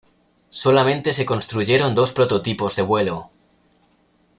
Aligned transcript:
Solamente 0.49 1.11
se 1.13 1.27
construyeron 1.27 1.93
dos 1.93 2.11
prototipos 2.11 2.75
de 2.75 2.81
vuelo. 2.81 3.29